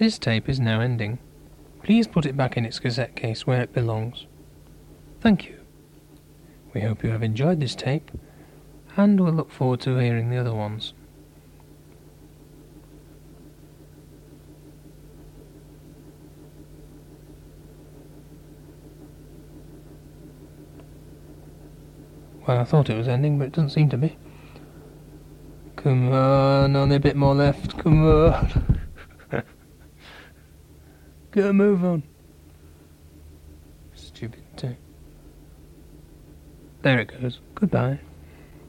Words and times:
This 0.00 0.18
tape 0.18 0.48
is 0.48 0.58
now 0.58 0.80
ending. 0.80 1.18
Please 1.82 2.08
put 2.08 2.24
it 2.24 2.34
back 2.34 2.56
in 2.56 2.64
its 2.64 2.78
cassette 2.78 3.14
case 3.14 3.46
where 3.46 3.60
it 3.60 3.74
belongs. 3.74 4.24
Thank 5.20 5.46
you. 5.46 5.60
We 6.72 6.80
hope 6.80 7.04
you 7.04 7.10
have 7.10 7.22
enjoyed 7.22 7.60
this 7.60 7.74
tape, 7.74 8.10
and 8.96 9.20
we'll 9.20 9.34
look 9.34 9.50
forward 9.50 9.82
to 9.82 9.98
hearing 9.98 10.30
the 10.30 10.38
other 10.38 10.54
ones. 10.54 10.94
Well, 22.46 22.56
I 22.56 22.64
thought 22.64 22.88
it 22.88 22.96
was 22.96 23.06
ending, 23.06 23.38
but 23.38 23.48
it 23.48 23.52
doesn't 23.52 23.68
seem 23.68 23.90
to 23.90 23.98
be. 23.98 24.16
Come 25.76 26.10
on, 26.10 26.74
only 26.74 26.96
a 26.96 27.00
bit 27.00 27.16
more 27.16 27.34
left. 27.34 27.76
Come 27.76 28.02
on. 28.02 28.79
Get 31.32 31.46
a 31.46 31.52
move 31.52 31.84
on. 31.84 32.02
Stupid 33.94 34.42
too. 34.56 34.76
There 36.82 37.00
it 37.00 37.20
goes. 37.20 37.38
Goodbye. 37.54 38.00